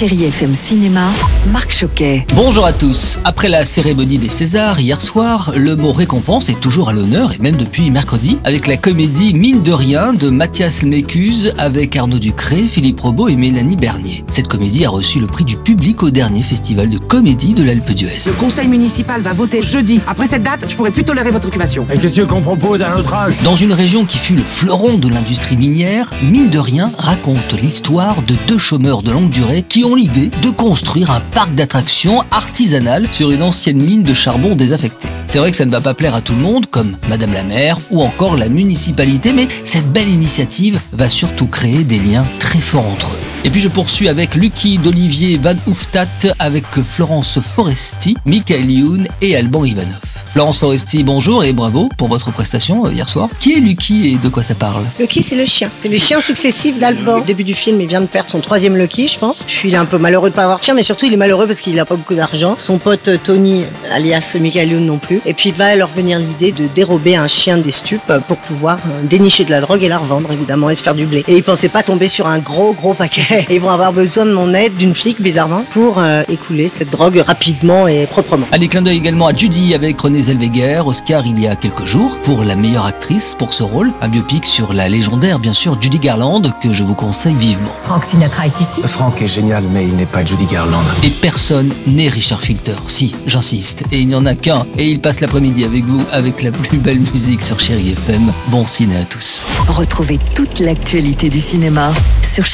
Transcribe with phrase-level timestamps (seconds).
[0.00, 1.10] Chérie FM Cinéma,
[1.52, 2.24] Marc Choquet.
[2.34, 3.18] Bonjour à tous.
[3.24, 7.38] Après la cérémonie des Césars hier soir, le mot récompense est toujours à l'honneur et
[7.38, 12.62] même depuis mercredi avec la comédie Mine de rien de Mathias Mécuse avec Arnaud Ducré,
[12.62, 14.24] Philippe Robot et Mélanie Bernier.
[14.30, 17.90] Cette comédie a reçu le prix du public au dernier festival de comédie de l'Alpe
[17.90, 18.20] d'Huez.
[18.24, 20.00] Le conseil municipal va voter jeudi.
[20.06, 21.86] Après cette date, je pourrais plus tolérer votre occupation.
[21.92, 23.34] Et qu'est-ce qu'on propose à notre âge?
[23.44, 28.22] Dans une région qui fut le fleuron de l'industrie minière, Mine de rien raconte l'histoire
[28.22, 33.08] de deux chômeurs de longue durée qui ont l'idée de construire un parc d'attractions artisanal
[33.12, 35.08] sur une ancienne mine de charbon désaffectée.
[35.26, 37.42] C'est vrai que ça ne va pas plaire à tout le monde, comme Madame la
[37.42, 42.60] maire ou encore la municipalité, mais cette belle initiative va surtout créer des liens très
[42.60, 43.29] forts entre eux.
[43.42, 46.06] Et puis je poursuis avec Lucky d'Olivier Van Ouftat,
[46.38, 49.98] avec Florence Foresti, Michael Youn et Alban Ivanov.
[50.32, 53.28] Florence Foresti, bonjour et bravo pour votre prestation euh, hier soir.
[53.40, 54.84] Qui est Lucky et de quoi ça parle?
[55.00, 55.68] Lucky, c'est le chien.
[55.80, 57.18] C'est les chiens successifs d'Alban.
[57.18, 59.42] Au début du film, il vient de perdre son troisième Lucky, je pense.
[59.44, 61.16] Puis il est un peu malheureux de pas avoir de chien, mais surtout il est
[61.16, 62.54] malheureux parce qu'il n'a pas beaucoup d'argent.
[62.58, 65.20] Son pote euh, Tony, alias Michael Youn non plus.
[65.26, 68.78] Et puis il va leur venir l'idée de dérober un chien des stupes pour pouvoir
[68.86, 71.24] euh, dénicher de la drogue et la revendre, évidemment, et se faire du blé.
[71.26, 73.26] Et il pensait pas tomber sur un gros, gros paquet.
[73.30, 76.90] Et ils vont avoir besoin de mon aide, d'une flic, bizarrement, pour euh, écouler cette
[76.90, 78.46] drogue rapidement et proprement.
[78.52, 82.18] Allez, clin d'œil également à Judy avec Renée Zellweger, Oscar il y a quelques jours,
[82.22, 83.92] pour la meilleure actrice pour ce rôle.
[84.00, 87.70] Un biopic sur la légendaire, bien sûr, Judy Garland, que je vous conseille vivement.
[87.82, 90.82] Frank Sinatra est ici Franck est génial, mais il n'est pas Judy Garland.
[91.04, 92.76] Et personne n'est Richard Filter.
[92.86, 93.84] Si, j'insiste.
[93.92, 94.64] Et il n'y en a qu'un.
[94.76, 98.32] Et il passe l'après-midi avec vous, avec la plus belle musique sur Chéri FM.
[98.48, 99.42] Bon ciné à tous.
[99.68, 101.92] Retrouvez toute l'actualité du cinéma
[102.22, 102.44] sur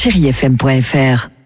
[0.67, 1.36] chérifm.fr.